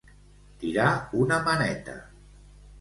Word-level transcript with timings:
Tirar 0.63 0.87
una 1.25 1.39
maneta. 1.51 1.99